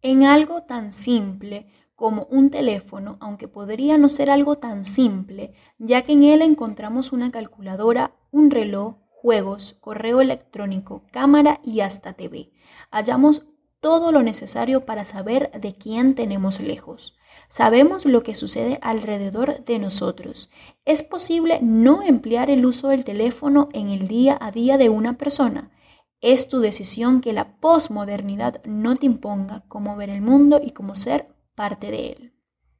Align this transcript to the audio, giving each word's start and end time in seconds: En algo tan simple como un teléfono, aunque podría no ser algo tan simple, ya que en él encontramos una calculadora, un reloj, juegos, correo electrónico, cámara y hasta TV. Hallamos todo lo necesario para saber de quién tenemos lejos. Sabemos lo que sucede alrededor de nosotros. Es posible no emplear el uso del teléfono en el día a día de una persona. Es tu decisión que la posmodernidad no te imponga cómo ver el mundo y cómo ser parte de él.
En 0.00 0.22
algo 0.22 0.62
tan 0.62 0.92
simple 0.92 1.66
como 1.96 2.28
un 2.30 2.50
teléfono, 2.50 3.16
aunque 3.18 3.48
podría 3.48 3.98
no 3.98 4.08
ser 4.08 4.30
algo 4.30 4.56
tan 4.56 4.84
simple, 4.84 5.52
ya 5.78 6.02
que 6.02 6.12
en 6.12 6.22
él 6.22 6.42
encontramos 6.42 7.10
una 7.10 7.32
calculadora, 7.32 8.14
un 8.30 8.52
reloj, 8.52 8.94
juegos, 9.08 9.76
correo 9.80 10.20
electrónico, 10.20 11.02
cámara 11.10 11.60
y 11.64 11.80
hasta 11.80 12.12
TV. 12.12 12.52
Hallamos 12.92 13.46
todo 13.80 14.12
lo 14.12 14.22
necesario 14.22 14.86
para 14.86 15.04
saber 15.04 15.50
de 15.60 15.74
quién 15.74 16.14
tenemos 16.14 16.60
lejos. 16.60 17.16
Sabemos 17.48 18.06
lo 18.06 18.22
que 18.22 18.34
sucede 18.34 18.78
alrededor 18.80 19.64
de 19.64 19.80
nosotros. 19.80 20.50
Es 20.84 21.02
posible 21.02 21.58
no 21.60 22.02
emplear 22.02 22.50
el 22.50 22.64
uso 22.64 22.86
del 22.86 23.04
teléfono 23.04 23.68
en 23.72 23.88
el 23.88 24.06
día 24.06 24.38
a 24.40 24.52
día 24.52 24.78
de 24.78 24.90
una 24.90 25.18
persona. 25.18 25.72
Es 26.20 26.48
tu 26.48 26.58
decisión 26.58 27.20
que 27.20 27.32
la 27.32 27.56
posmodernidad 27.58 28.62
no 28.64 28.96
te 28.96 29.06
imponga 29.06 29.64
cómo 29.68 29.96
ver 29.96 30.10
el 30.10 30.20
mundo 30.20 30.60
y 30.62 30.70
cómo 30.70 30.96
ser 30.96 31.28
parte 31.54 31.90
de 31.90 32.06
él. 32.08 32.37